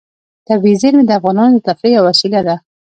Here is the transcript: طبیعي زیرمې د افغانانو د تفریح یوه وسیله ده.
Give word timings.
طبیعي 0.47 0.75
زیرمې 0.81 1.03
د 1.07 1.11
افغانانو 1.19 1.55
د 1.57 1.65
تفریح 1.67 1.93
یوه 1.97 2.05
وسیله 2.09 2.39
ده. 2.47 2.55